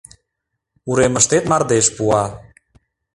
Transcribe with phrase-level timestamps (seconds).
[0.89, 2.23] Уремыштет мардеж пуа